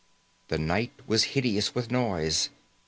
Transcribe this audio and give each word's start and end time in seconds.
The 0.47 0.57
night 0.57 0.93
was 1.05 1.25
hideous 1.37 1.75
with 1.75 1.91
noise. 1.91 2.49